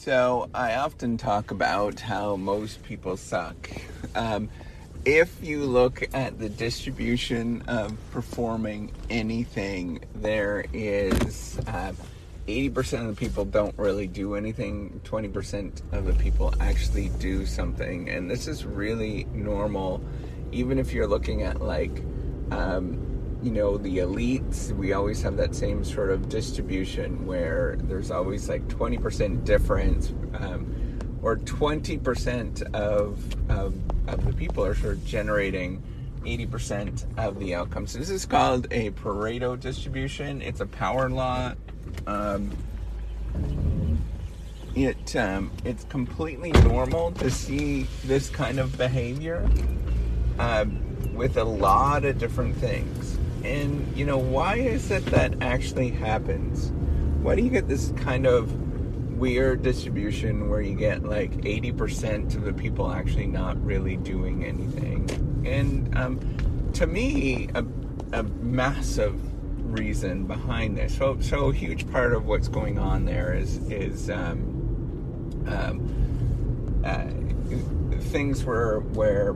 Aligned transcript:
So 0.00 0.48
I 0.54 0.76
often 0.76 1.18
talk 1.18 1.50
about 1.50 2.00
how 2.00 2.36
most 2.36 2.82
people 2.82 3.18
suck. 3.18 3.68
Um, 4.14 4.48
if 5.04 5.44
you 5.44 5.64
look 5.64 6.08
at 6.14 6.38
the 6.38 6.48
distribution 6.48 7.60
of 7.68 7.92
performing 8.10 8.92
anything, 9.10 10.02
there 10.14 10.64
is 10.72 11.60
uh, 11.66 11.92
80% 12.48 13.00
of 13.00 13.06
the 13.08 13.14
people 13.14 13.44
don't 13.44 13.76
really 13.76 14.06
do 14.06 14.36
anything, 14.36 15.02
20% 15.04 15.82
of 15.92 16.06
the 16.06 16.14
people 16.14 16.54
actually 16.60 17.10
do 17.18 17.44
something. 17.44 18.08
And 18.08 18.30
this 18.30 18.48
is 18.48 18.64
really 18.64 19.24
normal, 19.34 20.02
even 20.50 20.78
if 20.78 20.94
you're 20.94 21.08
looking 21.08 21.42
at 21.42 21.60
like, 21.60 22.02
um, 22.50 23.09
you 23.42 23.50
know, 23.50 23.78
the 23.78 23.98
elites, 23.98 24.70
we 24.72 24.92
always 24.92 25.22
have 25.22 25.36
that 25.36 25.54
same 25.54 25.84
sort 25.84 26.10
of 26.10 26.28
distribution 26.28 27.26
where 27.26 27.76
there's 27.84 28.10
always 28.10 28.48
like 28.48 28.66
20% 28.68 29.44
difference, 29.44 30.10
um, 30.34 30.98
or 31.22 31.36
20% 31.36 32.74
of, 32.74 33.50
of, 33.50 33.74
of 34.08 34.24
the 34.24 34.32
people 34.32 34.64
are 34.64 34.74
sort 34.74 34.94
of 34.94 35.04
generating 35.06 35.82
80% 36.22 37.18
of 37.18 37.38
the 37.38 37.54
outcomes. 37.54 37.92
So 37.92 37.98
this 37.98 38.10
is 38.10 38.26
called 38.26 38.66
a 38.70 38.90
Pareto 38.90 39.58
distribution. 39.58 40.42
It's 40.42 40.60
a 40.60 40.66
power 40.66 41.08
law. 41.08 41.54
Um, 42.06 42.50
it 44.74 45.16
um, 45.16 45.50
it's 45.64 45.84
completely 45.84 46.52
normal 46.52 47.12
to 47.12 47.30
see 47.30 47.86
this 48.04 48.30
kind 48.30 48.60
of 48.60 48.76
behavior 48.78 49.48
um, 50.38 51.14
with 51.14 51.36
a 51.36 51.44
lot 51.44 52.04
of 52.04 52.18
different 52.18 52.56
things. 52.56 52.99
And, 53.44 53.96
you 53.96 54.04
know, 54.04 54.18
why 54.18 54.56
is 54.56 54.90
it 54.90 55.04
that 55.06 55.34
actually 55.40 55.90
happens? 55.90 56.72
Why 57.22 57.34
do 57.36 57.42
you 57.42 57.50
get 57.50 57.68
this 57.68 57.92
kind 57.96 58.26
of 58.26 58.52
weird 59.18 59.62
distribution 59.62 60.48
where 60.48 60.62
you 60.62 60.74
get 60.74 61.04
like 61.04 61.32
80% 61.32 62.34
of 62.36 62.44
the 62.44 62.52
people 62.52 62.90
actually 62.92 63.26
not 63.26 63.62
really 63.64 63.96
doing 63.96 64.44
anything? 64.44 65.08
And 65.46 65.96
um, 65.96 66.70
to 66.74 66.86
me, 66.86 67.48
a, 67.54 67.64
a 68.12 68.22
massive 68.22 69.18
reason 69.72 70.26
behind 70.26 70.76
this. 70.76 70.96
So, 70.96 71.18
so 71.20 71.48
a 71.48 71.54
huge 71.54 71.90
part 71.90 72.12
of 72.12 72.26
what's 72.26 72.48
going 72.48 72.78
on 72.78 73.04
there 73.04 73.34
is 73.34 73.58
is 73.70 74.10
um, 74.10 74.60
um, 75.46 76.82
uh, 76.84 77.06
things 78.10 78.44
where 78.44 78.80
where 78.80 79.34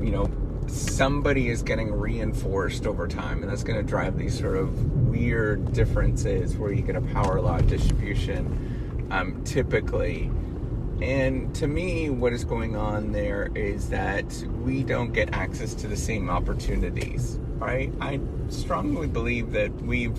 you 0.00 0.10
know 0.10 0.30
somebody 0.68 1.48
is 1.48 1.62
getting 1.62 1.92
reinforced 1.92 2.86
over 2.86 3.08
time, 3.08 3.42
and 3.42 3.50
that's 3.50 3.62
going 3.62 3.78
to 3.78 3.86
drive 3.86 4.16
these 4.16 4.38
sort 4.38 4.56
of 4.56 5.08
weird 5.08 5.72
differences 5.72 6.56
where 6.56 6.72
you 6.72 6.82
get 6.82 6.96
a 6.96 7.00
power 7.00 7.40
law 7.40 7.58
distribution 7.58 9.06
um, 9.10 9.42
typically. 9.44 10.30
And 11.00 11.54
to 11.56 11.68
me, 11.68 12.10
what 12.10 12.32
is 12.32 12.44
going 12.44 12.76
on 12.76 13.12
there 13.12 13.50
is 13.54 13.88
that 13.90 14.26
we 14.62 14.82
don't 14.82 15.12
get 15.12 15.32
access 15.32 15.74
to 15.74 15.86
the 15.86 15.96
same 15.96 16.28
opportunities, 16.28 17.38
right? 17.58 17.92
I 18.00 18.20
strongly 18.48 19.06
believe 19.06 19.52
that 19.52 19.72
we 19.82 20.12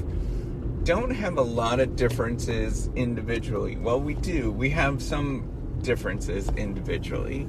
don't 0.83 1.11
have 1.11 1.37
a 1.37 1.41
lot 1.41 1.79
of 1.79 1.95
differences 1.97 2.89
individually. 2.95 3.75
Well, 3.75 3.99
we 3.99 4.13
do. 4.13 4.51
We 4.51 4.69
have 4.69 5.01
some 5.01 5.47
differences 5.81 6.49
individually 6.55 7.47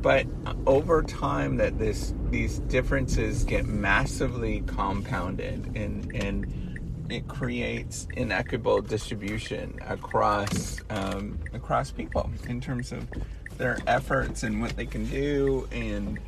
but 0.00 0.26
over 0.66 1.02
time 1.02 1.56
that 1.56 1.78
this 1.78 2.14
these 2.30 2.60
differences 2.60 3.44
get 3.44 3.66
massively 3.66 4.60
compounded 4.66 5.76
and 5.76 6.14
and 6.14 6.68
it 7.10 7.26
creates 7.26 8.06
inequitable 8.16 8.82
distribution 8.82 9.78
across 9.86 10.80
um, 10.90 11.38
across 11.52 11.90
people 11.90 12.30
in 12.48 12.60
terms 12.60 12.92
of 12.92 13.08
their 13.56 13.78
efforts 13.86 14.42
and 14.42 14.60
what 14.60 14.76
they 14.76 14.86
can 14.86 15.06
do 15.06 15.66
and 15.72 16.18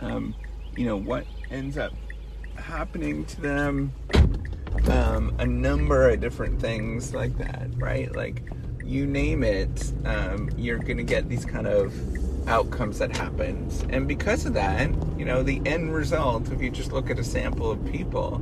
um, 0.00 0.34
you 0.76 0.84
know 0.84 0.96
what 0.96 1.24
ends 1.50 1.78
up 1.78 1.92
happening 2.56 3.24
to 3.24 3.40
them 3.40 3.92
um, 4.90 5.34
a 5.38 5.46
number 5.46 6.10
of 6.10 6.20
different 6.20 6.60
things 6.60 7.14
like 7.14 7.36
that 7.38 7.68
right? 7.76 8.14
Like 8.14 8.42
you 8.84 9.06
name 9.06 9.42
it 9.42 9.92
um, 10.04 10.50
you're 10.56 10.78
gonna 10.78 11.02
get 11.02 11.28
these 11.28 11.44
kind 11.44 11.66
of 11.66 11.92
outcomes 12.46 12.98
that 12.98 13.16
happens. 13.16 13.84
And 13.90 14.06
because 14.06 14.46
of 14.46 14.54
that, 14.54 14.90
you 15.18 15.24
know, 15.24 15.42
the 15.42 15.60
end 15.66 15.94
result, 15.94 16.50
if 16.52 16.60
you 16.62 16.70
just 16.70 16.92
look 16.92 17.10
at 17.10 17.18
a 17.18 17.24
sample 17.24 17.70
of 17.70 17.84
people 17.90 18.34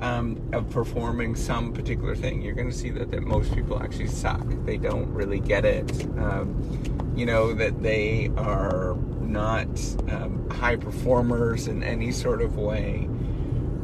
um, 0.00 0.40
of 0.52 0.68
performing 0.70 1.34
some 1.34 1.72
particular 1.72 2.14
thing, 2.14 2.42
you're 2.42 2.54
going 2.54 2.70
to 2.70 2.76
see 2.76 2.90
that, 2.90 3.10
that 3.10 3.22
most 3.22 3.54
people 3.54 3.82
actually 3.82 4.08
suck. 4.08 4.44
They 4.64 4.76
don't 4.76 5.12
really 5.12 5.40
get 5.40 5.64
it. 5.64 5.90
Um, 6.18 7.12
you 7.16 7.26
know, 7.26 7.54
that 7.54 7.82
they 7.82 8.30
are 8.36 8.96
not 9.20 9.68
um, 10.08 10.48
high 10.50 10.76
performers 10.76 11.66
in 11.66 11.82
any 11.82 12.12
sort 12.12 12.42
of 12.42 12.56
way. 12.56 13.08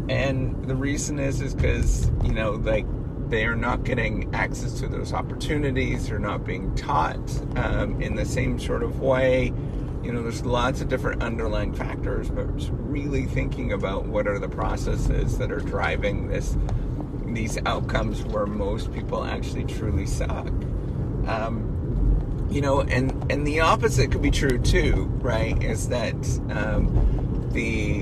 And 0.09 0.65
the 0.67 0.75
reason 0.75 1.19
is, 1.19 1.41
is 1.41 1.55
because, 1.55 2.11
you 2.25 2.33
know, 2.33 2.53
like 2.53 2.87
they 3.33 3.47
are 3.47 3.57
not 3.57 3.83
getting 3.83 4.33
access 4.35 4.79
to 4.79 4.87
those 4.87 5.15
opportunities. 5.15 6.07
They're 6.07 6.19
not 6.19 6.45
being 6.45 6.75
taught 6.75 7.19
um, 7.57 8.01
in 8.03 8.15
the 8.15 8.27
same 8.27 8.61
sort 8.61 8.83
of 8.83 9.01
way. 9.01 9.55
You 10.03 10.13
know, 10.13 10.23
there's 10.23 10.45
lots 10.45 10.83
of 10.83 10.91
different 10.91 11.23
underlying 11.23 11.73
factors, 11.73 12.29
but 12.29 12.45
really 12.71 13.25
thinking 13.25 13.73
about 13.73 14.05
what 14.05 14.29
are 14.29 14.39
the 14.39 14.51
processes 14.51 15.39
that 15.39 15.51
are 15.51 15.61
driving 15.61 16.29
this 16.29 16.57
these 17.27 17.57
outcomes 17.65 18.23
where 18.25 18.45
most 18.45 18.93
people 18.93 19.25
actually 19.25 19.65
truly 19.65 20.05
suck. 20.05 20.49
Um, 21.27 22.49
you 22.51 22.61
know, 22.61 22.83
and 22.83 23.33
and 23.33 23.47
the 23.47 23.61
opposite 23.61 24.13
could 24.13 24.21
be 24.21 24.31
true 24.31 24.59
too, 24.59 25.05
right? 25.23 25.61
Is 25.63 25.89
that 25.89 26.15
um, 26.51 27.49
the 27.55 28.02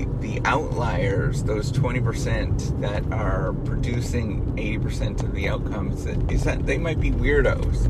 outliers, 0.51 1.43
those 1.43 1.71
20% 1.71 2.81
that 2.81 3.09
are 3.13 3.53
producing 3.63 4.45
80% 4.57 5.23
of 5.23 5.33
the 5.33 5.47
outcomes, 5.47 6.05
is 6.29 6.43
that 6.43 6.65
they 6.65 6.77
might 6.77 6.99
be 6.99 7.09
weirdos, 7.09 7.87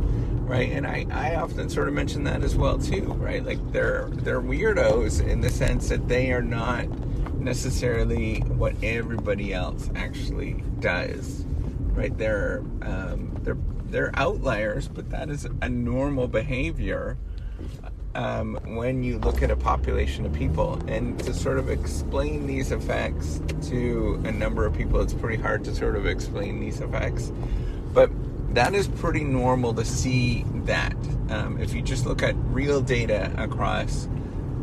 right? 0.48 0.70
And 0.72 0.86
I, 0.86 1.08
I 1.10 1.36
often 1.38 1.72
sort 1.72 1.88
of 1.88 1.96
mention 1.96 2.24
that 2.26 2.44
as 2.44 2.56
well 2.56 2.78
too, 2.78 3.14
right? 3.14 3.44
Like 3.44 3.72
they're 3.72 4.10
they're 4.12 4.42
weirdos 4.42 5.28
in 5.28 5.42
the 5.42 5.50
sense 5.50 5.90
that 5.90 6.08
they 6.08 6.32
are 6.34 6.44
not 6.44 6.88
necessarily 7.40 8.42
what 8.42 8.76
everybody 8.84 9.56
else 9.56 9.90
actually 9.96 10.64
does, 10.80 11.44
right? 11.96 12.16
They're 12.16 12.60
um, 12.84 13.36
they're 13.42 13.58
they're 13.86 14.12
outliers, 14.14 14.88
but 14.88 15.10
that 15.10 15.32
is 15.32 15.48
a 15.64 15.70
normal 15.70 16.28
behavior 16.28 17.18
um, 18.16 18.60
when 18.76 19.04
you 19.04 19.20
look 19.20 19.42
at 19.42 19.52
a 19.52 19.56
population 19.56 20.26
of 20.26 20.34
people. 20.34 20.82
And 20.88 21.20
to 21.24 21.34
sort 21.34 21.58
of 21.58 21.70
explain 21.70 22.48
these 22.48 22.72
effects 22.72 23.42
to 23.70 24.22
a 24.26 24.32
number 24.32 24.66
of 24.66 24.74
people, 24.74 25.02
it's 25.02 25.14
pretty 25.14 25.42
hard 25.42 25.64
to 25.66 25.76
sort 25.76 25.96
of 25.96 26.06
explain 26.06 26.60
these 26.60 26.82
effects. 26.82 27.32
But 27.94 28.10
that 28.54 28.74
is 28.74 28.88
pretty 28.88 29.24
normal 29.24 29.74
to 29.76 29.86
see 29.86 30.46
that. 30.66 30.96
Um, 31.30 31.60
if 31.62 31.74
you 31.74 31.82
just 31.82 32.06
look 32.06 32.22
at 32.22 32.36
real 32.36 32.82
data 32.82 33.32
across, 33.38 34.08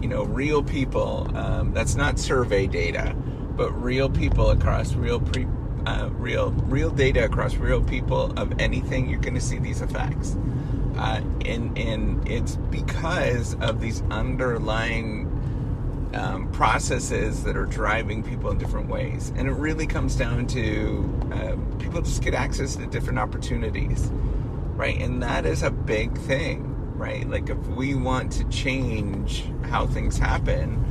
you 0.02 0.08
know, 0.08 0.24
real 0.24 0.62
people, 0.62 1.30
um, 1.36 1.72
that's 1.72 1.94
not 1.94 2.18
survey 2.18 2.66
data, 2.66 3.16
but 3.56 3.70
real 3.82 4.10
people 4.10 4.50
across 4.50 4.94
real 4.94 5.20
pre, 5.20 5.46
uh, 5.86 6.10
real 6.12 6.50
real 6.50 6.90
data 6.90 7.24
across 7.24 7.54
real 7.54 7.82
people 7.82 8.32
of 8.38 8.60
anything, 8.60 9.08
you're 9.08 9.20
going 9.20 9.34
to 9.34 9.40
see 9.40 9.58
these 9.58 9.80
effects. 9.80 10.36
Uh, 10.98 11.20
and 11.46 11.78
and 11.78 12.28
it's 12.28 12.56
because 12.56 13.54
of 13.60 13.80
these 13.80 14.02
underlying 14.10 15.26
um, 16.14 16.50
processes 16.52 17.44
that 17.44 17.56
are 17.56 17.66
driving 17.66 18.22
people 18.22 18.50
in 18.50 18.58
different 18.58 18.88
ways, 18.88 19.32
and 19.36 19.48
it 19.48 19.52
really 19.52 19.86
comes 19.86 20.16
down 20.16 20.46
to 20.48 21.30
uh, 21.32 21.78
people 21.78 22.02
just 22.02 22.22
get 22.22 22.34
access 22.34 22.76
to 22.76 22.86
different 22.86 23.18
opportunities, 23.18 24.10
right? 24.74 25.00
And 25.00 25.22
that 25.22 25.46
is 25.46 25.62
a 25.62 25.70
big 25.70 26.18
thing, 26.18 26.74
right? 26.96 27.28
Like 27.28 27.48
if 27.48 27.58
we 27.68 27.94
want 27.94 28.32
to 28.32 28.44
change 28.48 29.44
how 29.64 29.86
things 29.86 30.18
happen. 30.18 30.84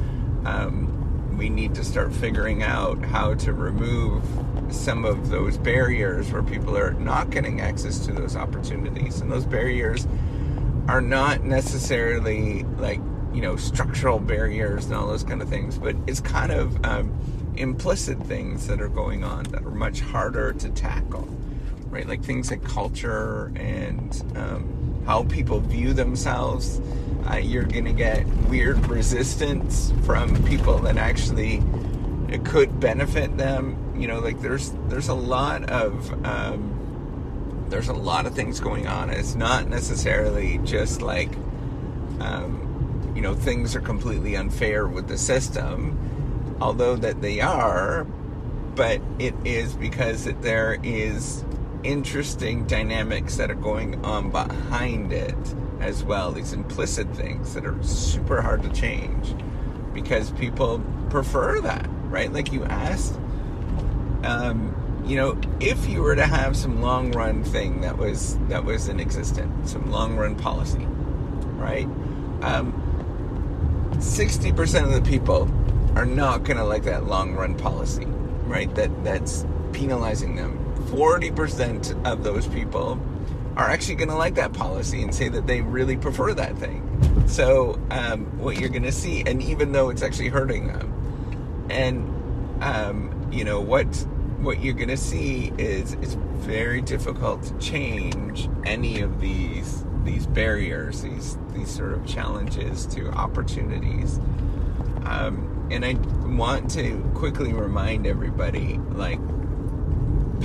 Um, 0.45 0.93
we 1.37 1.49
need 1.49 1.75
to 1.75 1.83
start 1.83 2.11
figuring 2.13 2.63
out 2.63 3.03
how 3.05 3.35
to 3.35 3.53
remove 3.53 4.23
some 4.69 5.05
of 5.05 5.29
those 5.29 5.57
barriers 5.57 6.31
where 6.31 6.43
people 6.43 6.77
are 6.77 6.93
not 6.93 7.29
getting 7.29 7.61
access 7.61 8.05
to 8.05 8.11
those 8.11 8.35
opportunities. 8.35 9.21
And 9.21 9.31
those 9.31 9.45
barriers 9.45 10.07
are 10.87 11.01
not 11.01 11.43
necessarily 11.43 12.63
like, 12.77 12.99
you 13.33 13.41
know, 13.41 13.55
structural 13.55 14.19
barriers 14.19 14.85
and 14.85 14.95
all 14.95 15.07
those 15.07 15.23
kind 15.23 15.41
of 15.41 15.49
things, 15.49 15.77
but 15.77 15.95
it's 16.07 16.19
kind 16.19 16.51
of 16.51 16.83
um, 16.85 17.13
implicit 17.55 18.21
things 18.23 18.67
that 18.67 18.81
are 18.81 18.89
going 18.89 19.23
on 19.23 19.43
that 19.45 19.63
are 19.63 19.71
much 19.71 19.99
harder 19.99 20.53
to 20.53 20.69
tackle, 20.69 21.27
right? 21.89 22.07
Like 22.07 22.23
things 22.23 22.51
like 22.51 22.63
culture 22.63 23.51
and 23.55 24.23
um, 24.35 25.03
how 25.05 25.23
people 25.23 25.59
view 25.59 25.93
themselves 25.93 26.81
uh, 27.29 27.35
you're 27.35 27.63
going 27.63 27.85
to 27.85 27.93
get 27.93 28.25
weird 28.49 28.85
resistance 28.87 29.91
from 30.03 30.41
people 30.45 30.79
that 30.79 30.97
actually 30.97 31.61
it 32.29 32.45
could 32.45 32.79
benefit 32.79 33.37
them. 33.37 33.93
You 33.97 34.07
know, 34.07 34.19
like 34.19 34.41
there's 34.41 34.73
there's 34.87 35.07
a 35.07 35.13
lot 35.13 35.69
of 35.69 36.25
um, 36.25 37.65
there's 37.69 37.89
a 37.89 37.93
lot 37.93 38.25
of 38.25 38.33
things 38.33 38.59
going 38.59 38.87
on. 38.87 39.09
It's 39.09 39.35
not 39.35 39.67
necessarily 39.67 40.59
just 40.59 41.01
like, 41.01 41.33
um, 42.19 43.11
you 43.15 43.21
know, 43.21 43.33
things 43.33 43.75
are 43.75 43.81
completely 43.81 44.35
unfair 44.35 44.87
with 44.87 45.07
the 45.07 45.17
system, 45.17 46.57
although 46.61 46.95
that 46.95 47.21
they 47.21 47.41
are, 47.41 48.05
but 48.75 49.01
it 49.19 49.33
is 49.43 49.73
because 49.73 50.25
that 50.25 50.41
there 50.41 50.79
is 50.83 51.43
interesting 51.83 52.65
dynamics 52.67 53.37
that 53.37 53.49
are 53.51 53.55
going 53.55 54.03
on 54.03 54.31
behind 54.31 55.11
it 55.13 55.55
as 55.79 56.03
well. 56.03 56.31
These 56.31 56.53
implicit 56.53 57.09
things 57.15 57.53
that 57.53 57.65
are 57.65 57.81
super 57.83 58.41
hard 58.41 58.63
to 58.63 58.69
change 58.69 59.33
because 59.93 60.31
people 60.31 60.81
prefer 61.09 61.61
that, 61.61 61.89
right? 62.09 62.31
Like 62.31 62.51
you 62.51 62.63
asked, 62.65 63.15
um, 64.23 64.73
you 65.05 65.15
know, 65.15 65.39
if 65.59 65.87
you 65.87 66.01
were 66.01 66.15
to 66.15 66.25
have 66.25 66.55
some 66.55 66.81
long 66.81 67.11
run 67.11 67.43
thing 67.43 67.81
that 67.81 67.97
was 67.97 68.37
that 68.49 68.65
was 68.65 68.87
in 68.87 68.99
existence, 68.99 69.71
some 69.71 69.89
long 69.91 70.15
run 70.17 70.35
policy, 70.35 70.85
right? 71.55 71.85
Um, 72.41 72.83
60% 73.97 74.83
of 74.83 74.91
the 74.91 75.09
people 75.09 75.49
are 75.97 76.05
not 76.05 76.43
going 76.43 76.57
to 76.57 76.63
like 76.63 76.83
that 76.83 77.07
long 77.07 77.33
run 77.33 77.57
policy, 77.57 78.05
right? 78.45 78.73
That 78.75 79.03
that's 79.03 79.45
penalizing 79.71 80.35
them. 80.35 80.63
40% 80.89 82.05
of 82.05 82.23
those 82.23 82.47
people 82.47 82.99
are 83.57 83.69
actually 83.69 83.95
going 83.95 84.09
to 84.09 84.15
like 84.15 84.35
that 84.35 84.53
policy 84.53 85.01
and 85.01 85.13
say 85.13 85.29
that 85.29 85.47
they 85.47 85.61
really 85.61 85.97
prefer 85.97 86.33
that 86.33 86.55
thing. 86.57 86.83
So, 87.27 87.79
um, 87.89 88.25
what 88.37 88.59
you're 88.59 88.69
going 88.69 88.83
to 88.83 88.91
see, 88.91 89.23
and 89.25 89.41
even 89.41 89.71
though 89.71 89.89
it's 89.89 90.03
actually 90.03 90.29
hurting 90.29 90.67
them, 90.67 90.93
and 91.69 92.63
um, 92.63 93.29
you 93.31 93.43
know 93.43 93.59
what 93.59 93.85
what 94.39 94.61
you're 94.61 94.73
to 94.75 94.97
see 94.97 95.51
is 95.57 95.93
it's 95.93 96.13
very 96.13 96.81
difficult 96.81 97.43
to 97.43 97.57
change 97.57 98.49
any 98.65 99.01
of 99.01 99.19
these 99.19 99.83
these 100.03 100.25
barriers, 100.27 101.01
these 101.01 101.37
these 101.53 101.69
sort 101.69 101.93
of 101.93 102.05
challenges 102.05 102.85
to 102.87 103.09
opportunities. 103.09 104.19
Um, 105.05 105.67
and 105.69 105.83
I 105.83 105.93
want 106.27 106.71
to 106.71 106.99
quickly 107.13 107.53
remind 107.53 108.07
everybody, 108.07 108.79
like 108.91 109.19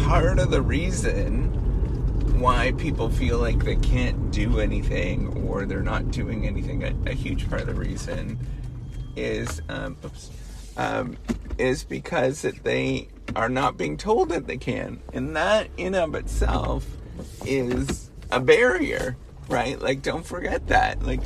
part 0.04 0.38
of 0.38 0.50
the 0.50 0.62
reason 0.62 1.50
why 2.40 2.72
people 2.72 3.08
feel 3.08 3.38
like 3.38 3.64
they 3.64 3.76
can't 3.76 4.32
do 4.32 4.58
anything 4.58 5.46
or 5.46 5.64
they're 5.64 5.82
not 5.82 6.10
doing 6.10 6.46
anything, 6.46 6.82
a, 6.82 7.10
a 7.10 7.14
huge 7.14 7.48
part 7.48 7.60
of 7.60 7.68
the 7.68 7.74
reason 7.74 8.38
is, 9.14 9.62
um, 9.68 9.96
oops, 10.04 10.30
um, 10.76 11.16
is 11.58 11.84
because 11.84 12.42
that 12.42 12.64
they 12.64 13.08
are 13.36 13.48
not 13.48 13.76
being 13.76 13.96
told 13.96 14.28
that 14.30 14.46
they 14.46 14.56
can, 14.56 15.00
and 15.12 15.36
that 15.36 15.68
in 15.76 15.94
of 15.94 16.14
itself 16.14 16.86
is 17.46 18.10
a 18.30 18.40
barrier, 18.40 19.16
right? 19.48 19.80
Like, 19.80 20.02
don't 20.02 20.24
forget 20.24 20.66
that. 20.68 21.02
Like, 21.02 21.20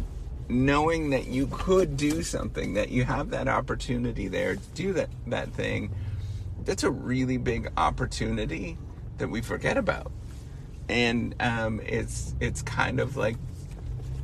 knowing 0.48 1.10
that 1.10 1.26
you 1.26 1.48
could 1.48 1.96
do 1.96 2.22
something, 2.22 2.74
that 2.74 2.90
you 2.90 3.04
have 3.04 3.30
that 3.30 3.48
opportunity 3.48 4.28
there 4.28 4.56
to 4.56 4.62
do 4.74 4.92
that 4.92 5.10
that 5.26 5.52
thing, 5.52 5.92
that's 6.64 6.84
a 6.84 6.90
really 6.90 7.36
big 7.36 7.70
opportunity 7.76 8.76
that 9.18 9.28
we 9.28 9.40
forget 9.40 9.76
about, 9.76 10.12
and 10.88 11.34
um, 11.40 11.80
it's 11.84 12.34
it's 12.40 12.62
kind 12.62 13.00
of 13.00 13.16
like 13.16 13.36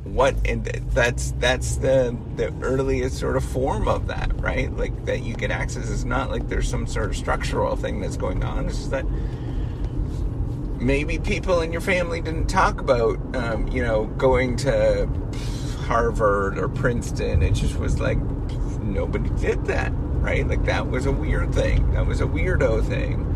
what 0.03 0.35
and 0.45 0.65
that's 0.65 1.31
that's 1.39 1.77
the 1.77 2.15
the 2.35 2.53
earliest 2.61 3.17
sort 3.17 3.37
of 3.37 3.43
form 3.43 3.87
of 3.87 4.07
that 4.07 4.31
right? 4.39 4.75
Like 4.75 5.05
that 5.05 5.23
you 5.23 5.35
can 5.35 5.51
access 5.51 5.89
it's 5.89 6.03
not 6.03 6.29
like 6.29 6.47
there's 6.49 6.67
some 6.67 6.85
sort 6.87 7.09
of 7.09 7.15
structural 7.15 7.75
thing 7.75 8.01
that's 8.01 8.17
going 8.17 8.43
on. 8.43 8.65
It's 8.65 8.77
just 8.77 8.91
that 8.91 9.05
maybe 10.79 11.19
people 11.19 11.61
in 11.61 11.71
your 11.71 11.81
family 11.81 12.21
didn't 12.21 12.47
talk 12.47 12.81
about 12.81 13.17
um, 13.35 13.67
you 13.69 13.81
know 13.81 14.05
going 14.05 14.57
to 14.57 15.07
harvard 15.87 16.57
or 16.57 16.67
princeton. 16.67 17.41
It 17.41 17.53
just 17.53 17.77
was 17.77 17.99
like 17.99 18.19
nobody 18.81 19.29
did 19.41 19.65
that 19.65 19.91
right? 20.23 20.47
Like 20.47 20.63
that 20.65 20.89
was 20.89 21.05
a 21.05 21.11
weird 21.11 21.53
thing. 21.53 21.91
That 21.91 22.07
was 22.07 22.21
a 22.21 22.25
weirdo 22.25 22.85
thing. 22.87 23.29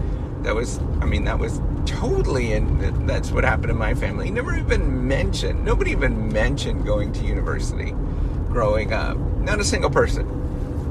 That 0.43 0.55
was 0.55 0.79
i 1.01 1.05
mean 1.05 1.23
that 1.25 1.39
was 1.39 1.59
totally 1.87 2.53
and 2.53 3.09
that's 3.09 3.31
what 3.31 3.43
happened 3.43 3.71
in 3.71 3.77
my 3.77 3.95
family. 3.95 4.29
Never 4.29 4.55
even 4.55 5.07
mentioned 5.07 5.63
nobody 5.65 5.91
even 5.91 6.31
mentioned 6.31 6.85
going 6.85 7.13
to 7.13 7.25
university 7.25 7.91
growing 8.49 8.93
up. 8.93 9.17
Not 9.17 9.59
a 9.59 9.63
single 9.63 9.89
person. 9.89 10.27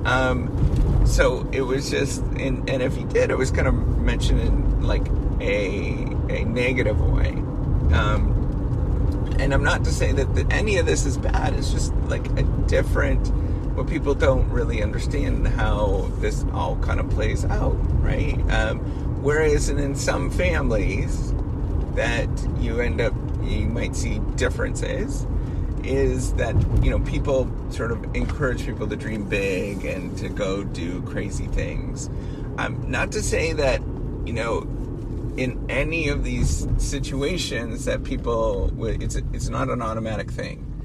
Um, 0.04 1.04
so 1.06 1.48
it 1.52 1.62
was 1.62 1.90
just 1.90 2.22
and, 2.38 2.68
and 2.68 2.82
if 2.82 2.96
he 2.96 3.04
did 3.04 3.30
it 3.30 3.38
was 3.38 3.50
kind 3.50 3.68
of 3.68 3.74
mentioned 4.00 4.40
in 4.40 4.82
like 4.82 5.06
a 5.40 6.06
a 6.30 6.44
negative 6.44 7.00
way. 7.00 7.30
Um, 7.92 8.32
and 9.38 9.52
i'm 9.52 9.62
not 9.62 9.84
to 9.84 9.92
say 9.92 10.12
that, 10.12 10.34
that 10.34 10.50
any 10.50 10.78
of 10.78 10.86
this 10.86 11.06
is 11.06 11.18
bad. 11.18 11.54
It's 11.54 11.70
just 11.70 11.94
like 12.06 12.26
a 12.38 12.42
different 12.66 13.28
what 13.76 13.86
people 13.86 14.14
don't 14.14 14.48
really 14.48 14.82
understand 14.82 15.46
how 15.46 16.10
this 16.20 16.46
all 16.54 16.76
kind 16.76 16.98
of 16.98 17.10
plays 17.10 17.44
out 17.44 17.76
right? 18.06 18.38
Um, 18.50 18.80
Whereas 19.26 19.68
in 19.70 19.96
some 19.96 20.30
families 20.30 21.34
that 21.96 22.28
you 22.60 22.80
end 22.80 23.00
up, 23.00 23.12
you 23.42 23.66
might 23.66 23.96
see 23.96 24.20
differences, 24.36 25.26
is 25.82 26.32
that, 26.34 26.54
you 26.80 26.90
know, 26.90 27.00
people 27.00 27.50
sort 27.70 27.90
of 27.90 28.04
encourage 28.14 28.64
people 28.64 28.86
to 28.86 28.94
dream 28.94 29.28
big 29.28 29.84
and 29.84 30.16
to 30.18 30.28
go 30.28 30.62
do 30.62 31.02
crazy 31.02 31.48
things. 31.48 32.08
Um, 32.56 32.88
not 32.88 33.10
to 33.12 33.20
say 33.20 33.52
that, 33.52 33.80
you 34.24 34.32
know, 34.32 34.60
in 35.36 35.66
any 35.68 36.06
of 36.06 36.22
these 36.22 36.68
situations 36.78 37.84
that 37.86 38.04
people, 38.04 38.70
it's, 38.86 39.16
it's 39.16 39.48
not 39.48 39.70
an 39.70 39.82
automatic 39.82 40.30
thing 40.30 40.75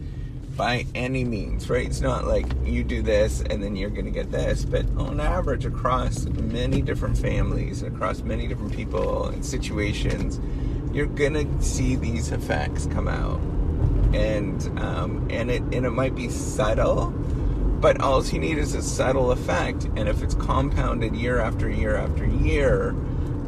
by 0.56 0.86
any 0.96 1.24
means, 1.24 1.70
right? 1.70 1.86
It's 1.86 2.02
not 2.02 2.26
like 2.26 2.46
you 2.66 2.84
do 2.84 3.02
this 3.02 3.42
and 3.42 3.64
then 3.64 3.76
you're 3.76 3.90
going 3.90 4.06
to 4.06 4.12
get 4.12 4.32
this, 4.32 4.66
but 4.66 4.86
on 4.98 5.20
average, 5.20 5.66
across 5.66 6.26
many 6.26 6.82
different 6.82 7.18
families, 7.18 7.82
across 7.84 8.22
many 8.22 8.48
different 8.48 8.76
people 8.76 9.28
and 9.28 9.46
situations, 9.46 10.40
you're 10.94 11.08
going 11.08 11.34
to 11.34 11.64
see 11.64 11.96
these 11.96 12.32
effects 12.32 12.86
come 12.88 13.08
out, 13.08 13.40
and 14.14 14.80
um, 14.80 15.26
and 15.30 15.50
it 15.50 15.62
and 15.72 15.86
it 15.86 15.92
might 15.92 16.16
be 16.16 16.28
subtle, 16.28 17.12
but 17.80 18.02
all 18.02 18.24
you 18.26 18.40
need 18.40 18.58
is 18.58 18.76
a 18.76 18.82
subtle 18.82 19.32
effect, 19.32 19.86
and 19.96 20.10
if 20.10 20.22
it's 20.22 20.36
compounded 20.36 21.16
year 21.16 21.40
after 21.40 21.70
year 21.70 21.96
after 21.96 22.26
year, 22.26 22.90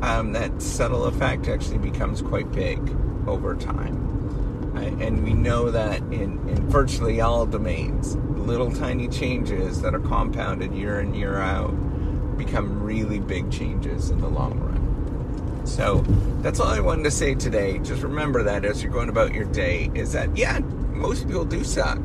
um, 0.02 0.32
that 0.32 0.62
subtle 0.62 1.04
effect 1.06 1.50
actually 1.50 1.80
becomes 1.80 2.22
quite 2.22 2.50
big 2.54 2.80
over 3.28 3.56
time 3.56 4.12
and 4.75 5.24
we 5.24 5.34
know 5.34 5.72
that 5.72 6.00
in, 6.04 6.48
in 6.50 6.70
virtually 6.70 7.21
all 7.21 7.45
domains, 7.45 8.16
little 8.16 8.71
tiny 8.71 9.07
changes 9.07 9.81
that 9.81 9.94
are 9.94 10.00
compounded 10.00 10.74
year 10.74 11.00
in, 11.00 11.14
year 11.14 11.38
out 11.38 11.71
become 12.38 12.81
really 12.81 13.19
big 13.19 13.52
changes 13.52 14.09
in 14.09 14.19
the 14.19 14.28
long 14.28 14.59
run. 14.59 15.66
So 15.66 16.02
that's 16.42 16.59
all 16.59 16.68
I 16.68 16.80
wanted 16.80 17.04
to 17.04 17.12
say 17.12 17.36
today. 17.36 17.80
Just 17.80 18.02
remember 18.02 18.44
that 18.44 18.66
as 18.66 18.83
you're 18.83 18.92
going 18.92 19.09
about 19.09 19.33
your 19.33 19.45
day, 19.45 19.90
is 19.94 20.12
that, 20.14 20.36
yeah, 20.36 20.59
most 20.59 21.28
people 21.28 21.45
do 21.45 21.64
suck. 21.64 22.02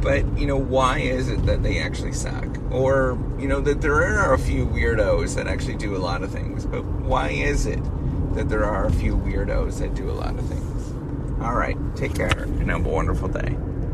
But, 0.00 0.38
you 0.38 0.46
know, 0.46 0.56
why 0.56 0.98
is 0.98 1.28
it 1.28 1.44
that 1.46 1.62
they 1.62 1.80
actually 1.80 2.12
suck? 2.12 2.46
Or, 2.70 3.18
you 3.38 3.48
know, 3.48 3.60
that 3.60 3.80
there 3.80 3.94
are 3.94 4.34
a 4.34 4.38
few 4.38 4.66
weirdos 4.66 5.34
that 5.34 5.46
actually 5.46 5.76
do 5.76 5.96
a 5.96 5.98
lot 5.98 6.22
of 6.22 6.30
things. 6.30 6.64
But 6.64 6.84
why 6.84 7.30
is 7.30 7.66
it 7.66 7.82
that 8.34 8.48
there 8.48 8.64
are 8.64 8.86
a 8.86 8.92
few 8.92 9.16
weirdos 9.16 9.78
that 9.80 9.94
do 9.94 10.10
a 10.10 10.12
lot 10.12 10.38
of 10.38 10.46
things? 10.46 10.75
All 11.40 11.54
right. 11.54 11.76
Take 11.94 12.14
care 12.14 12.28
and 12.28 12.70
have 12.70 12.86
a 12.86 12.88
wonderful 12.88 13.28
day. 13.28 13.56